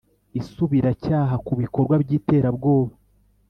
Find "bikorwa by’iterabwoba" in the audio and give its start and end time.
1.61-2.93